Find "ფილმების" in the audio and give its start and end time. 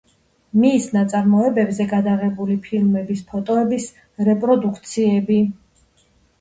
2.65-3.23